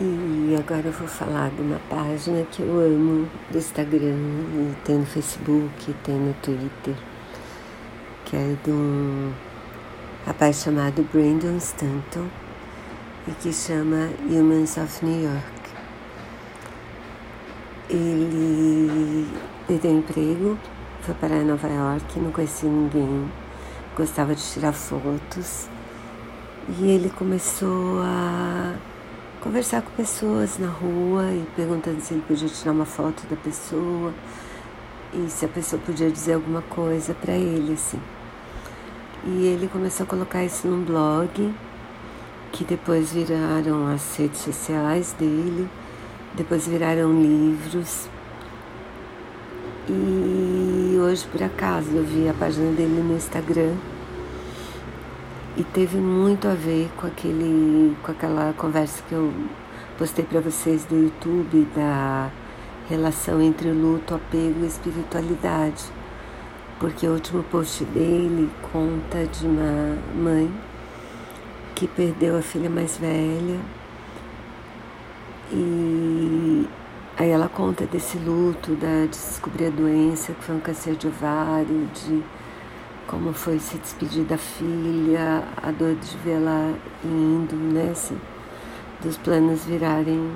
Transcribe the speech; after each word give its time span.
E 0.00 0.54
agora 0.56 0.86
eu 0.86 0.92
vou 0.92 1.08
falar 1.08 1.50
de 1.50 1.60
uma 1.60 1.80
página 1.90 2.44
que 2.52 2.62
eu 2.62 2.78
amo 2.78 3.28
do 3.50 3.58
Instagram, 3.58 4.14
e 4.14 4.74
tem 4.84 4.98
no 4.98 5.04
Facebook, 5.04 5.92
tem 6.04 6.14
no 6.14 6.32
Twitter, 6.34 6.94
que 8.24 8.36
é 8.36 8.56
de 8.62 8.70
um 8.70 9.32
rapaz 10.24 10.62
chamado 10.62 11.02
Brandon 11.12 11.56
Stanton 11.56 12.28
e 13.26 13.32
que 13.42 13.52
chama 13.52 14.10
Humans 14.30 14.76
of 14.76 15.04
New 15.04 15.20
York. 15.20 15.58
Ele, 17.90 19.26
tem 19.82 19.96
um 19.96 19.98
emprego, 19.98 20.56
foi 21.00 21.14
para 21.16 21.42
Nova 21.42 21.66
York, 21.66 22.20
não 22.20 22.30
conhecia 22.30 22.70
ninguém, 22.70 23.28
gostava 23.96 24.32
de 24.32 24.42
tirar 24.44 24.72
fotos 24.72 25.68
e 26.78 26.86
ele 26.86 27.10
começou 27.10 28.00
a 28.04 28.76
conversar 29.38 29.82
com 29.82 29.90
pessoas 29.90 30.58
na 30.58 30.68
rua 30.68 31.32
e 31.32 31.46
perguntando 31.54 32.00
se 32.00 32.14
ele 32.14 32.22
podia 32.26 32.48
tirar 32.48 32.72
uma 32.72 32.84
foto 32.84 33.24
da 33.28 33.36
pessoa 33.36 34.12
e 35.14 35.30
se 35.30 35.44
a 35.44 35.48
pessoa 35.48 35.80
podia 35.84 36.10
dizer 36.10 36.34
alguma 36.34 36.62
coisa 36.62 37.14
para 37.14 37.32
ele, 37.32 37.72
assim. 37.72 38.00
E 39.24 39.46
ele 39.46 39.68
começou 39.68 40.04
a 40.04 40.06
colocar 40.06 40.44
isso 40.44 40.66
num 40.66 40.84
blog, 40.84 41.54
que 42.52 42.64
depois 42.64 43.12
viraram 43.12 43.86
as 43.86 44.16
redes 44.16 44.40
sociais 44.40 45.14
dele, 45.18 45.68
depois 46.34 46.66
viraram 46.66 47.12
livros. 47.12 48.08
E 49.88 50.98
hoje, 51.00 51.26
por 51.26 51.42
acaso, 51.42 51.90
eu 51.92 52.04
vi 52.04 52.28
a 52.28 52.34
página 52.34 52.70
dele 52.72 53.02
no 53.02 53.16
Instagram 53.16 53.74
e 55.58 55.64
teve 55.64 55.98
muito 55.98 56.46
a 56.46 56.54
ver 56.54 56.88
com 56.96 57.08
aquele 57.08 57.96
com 58.04 58.12
aquela 58.12 58.54
conversa 58.56 59.02
que 59.08 59.12
eu 59.12 59.32
postei 59.98 60.24
para 60.24 60.40
vocês 60.40 60.84
do 60.84 60.94
YouTube 60.94 61.66
da 61.74 62.30
relação 62.88 63.42
entre 63.42 63.72
luto, 63.72 64.14
apego 64.14 64.64
e 64.64 64.66
espiritualidade. 64.66 65.84
Porque 66.78 67.08
o 67.08 67.12
último 67.12 67.42
post 67.42 67.84
dele 67.86 68.48
conta 68.72 69.26
de 69.26 69.46
uma 69.46 69.98
mãe 70.14 70.48
que 71.74 71.88
perdeu 71.88 72.38
a 72.38 72.42
filha 72.42 72.70
mais 72.70 72.96
velha 72.96 73.58
e 75.50 76.68
aí 77.16 77.30
ela 77.30 77.48
conta 77.48 77.84
desse 77.84 78.16
luto, 78.18 78.76
da, 78.76 79.02
de 79.02 79.08
descobrir 79.08 79.66
a 79.66 79.70
doença, 79.70 80.32
que 80.34 80.44
foi 80.44 80.54
um 80.54 80.60
câncer 80.60 80.94
de 80.94 81.08
ovário, 81.08 81.88
de 81.94 82.22
como 83.08 83.32
foi 83.32 83.58
se 83.58 83.78
despedir 83.78 84.24
da 84.24 84.36
filha, 84.36 85.42
a 85.56 85.70
dor 85.70 85.94
de 85.94 86.16
vê-la 86.18 86.74
indo, 87.02 87.56
né? 87.56 87.90
Assim, 87.90 88.18
dos 89.02 89.16
planos 89.16 89.64
virarem 89.64 90.30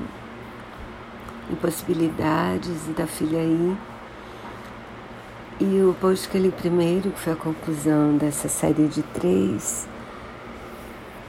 impossibilidades 1.51 2.89
e 2.89 2.93
da 2.93 3.07
filha 3.07 3.45
ir. 3.45 3.77
E 5.61 5.83
o 5.83 5.95
post 6.01 6.29
que 6.29 6.39
ele 6.39 6.51
primeiro, 6.51 7.11
que 7.11 7.21
foi 7.21 7.35
a 7.35 7.37
conclusão 7.37 8.17
dessa 8.17 8.49
série 8.49 8.89
de 8.89 9.03
três, 9.03 9.87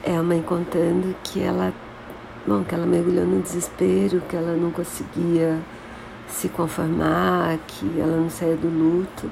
é 0.02 0.16
a 0.16 0.24
mãe 0.24 0.42
contando 0.42 1.14
que 1.24 1.42
ela, 1.42 1.74
bom, 2.48 2.64
que 2.64 2.74
ela 2.74 2.86
mergulhou 2.86 3.26
no 3.26 3.42
desespero, 3.42 4.22
que 4.30 4.36
ela 4.36 4.56
não 4.56 4.72
conseguia 4.72 5.60
se 6.30 6.48
conformar, 6.48 7.60
que 7.68 8.00
ela 8.00 8.16
não 8.16 8.30
saía 8.30 8.56
do 8.56 8.70
luto 8.70 9.30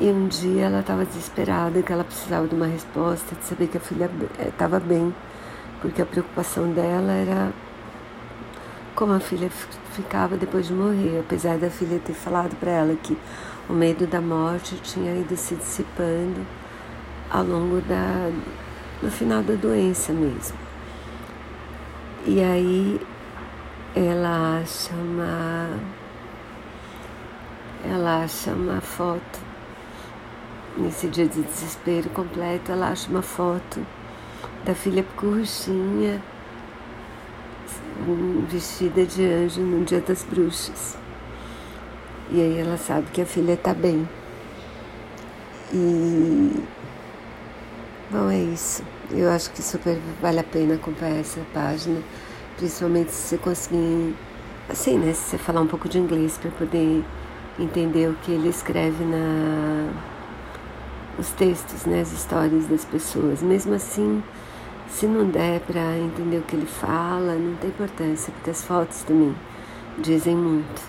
e 0.00 0.06
um 0.06 0.26
dia 0.26 0.66
ela 0.66 0.80
estava 0.80 1.04
desesperada, 1.04 1.82
que 1.82 1.92
ela 1.92 2.04
precisava 2.04 2.48
de 2.48 2.54
uma 2.54 2.66
resposta, 2.66 3.34
de 3.34 3.44
saber 3.44 3.68
que 3.68 3.76
a 3.76 3.80
filha 3.80 4.10
estava 4.46 4.80
bem, 4.80 5.14
porque 5.80 6.02
a 6.02 6.06
preocupação 6.06 6.70
dela 6.72 7.12
era 7.12 7.52
como 8.94 9.12
a 9.12 9.20
filha 9.20 9.50
ficava 9.92 10.36
depois 10.36 10.66
de 10.66 10.72
morrer, 10.72 11.20
apesar 11.20 11.58
da 11.58 11.68
filha 11.70 12.00
ter 12.04 12.14
falado 12.14 12.56
para 12.56 12.70
ela 12.70 12.94
que 12.96 13.16
o 13.68 13.72
medo 13.72 14.06
da 14.06 14.20
morte 14.20 14.76
tinha 14.82 15.14
ido 15.14 15.36
se 15.36 15.54
dissipando 15.54 16.46
ao 17.30 17.44
longo 17.44 17.80
da 17.80 18.30
no 19.02 19.10
final 19.10 19.42
da 19.42 19.54
doença 19.54 20.12
mesmo. 20.12 20.56
E 22.26 22.42
aí 22.42 23.00
ela 23.94 24.60
acha 24.60 24.94
uma 24.94 25.68
ela 27.84 28.24
acha 28.24 28.50
uma 28.52 28.80
foto 28.80 29.53
nesse 30.76 31.06
dia 31.08 31.26
de 31.26 31.42
desespero 31.42 32.08
completo, 32.10 32.72
ela 32.72 32.88
acha 32.88 33.08
uma 33.10 33.22
foto 33.22 33.84
da 34.64 34.74
filha 34.74 35.04
Curruchinha 35.16 36.20
vestida 38.48 39.06
de 39.06 39.24
anjo 39.24 39.60
no 39.60 39.84
dia 39.84 40.00
das 40.00 40.24
bruxas. 40.24 40.96
E 42.30 42.40
aí 42.40 42.58
ela 42.58 42.76
sabe 42.76 43.06
que 43.12 43.20
a 43.20 43.26
filha 43.26 43.52
está 43.52 43.72
bem. 43.72 44.08
E 45.72 46.52
bom, 48.10 48.30
é 48.30 48.38
isso. 48.38 48.82
Eu 49.10 49.30
acho 49.30 49.50
que 49.50 49.62
super 49.62 49.98
vale 50.20 50.40
a 50.40 50.44
pena 50.44 50.74
acompanhar 50.74 51.20
essa 51.20 51.40
página, 51.52 52.00
principalmente 52.56 53.12
se 53.12 53.28
você 53.28 53.38
conseguir, 53.38 54.14
assim, 54.68 54.98
né? 54.98 55.12
Se 55.12 55.30
você 55.30 55.38
falar 55.38 55.60
um 55.60 55.66
pouco 55.66 55.88
de 55.88 55.98
inglês 55.98 56.38
para 56.38 56.50
poder 56.52 57.04
entender 57.58 58.08
o 58.08 58.14
que 58.14 58.32
ele 58.32 58.48
escreve 58.48 59.04
na 59.04 60.13
os 61.18 61.30
textos, 61.30 61.84
né, 61.86 62.00
as 62.00 62.12
histórias 62.12 62.66
das 62.66 62.84
pessoas. 62.84 63.42
Mesmo 63.42 63.74
assim, 63.74 64.22
se 64.88 65.06
não 65.06 65.28
der 65.28 65.60
para 65.60 65.98
entender 65.98 66.38
o 66.38 66.42
que 66.42 66.56
ele 66.56 66.66
fala, 66.66 67.34
não 67.34 67.56
tem 67.56 67.70
importância, 67.70 68.32
porque 68.32 68.50
as 68.50 68.62
fotos 68.64 69.02
também 69.02 69.34
dizem 69.98 70.36
muito. 70.36 70.82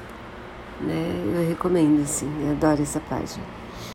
Né? 0.82 1.34
Eu 1.36 1.48
recomendo, 1.48 2.04
assim, 2.04 2.30
eu 2.44 2.52
adoro 2.52 2.82
essa 2.82 3.00
página. 3.00 3.44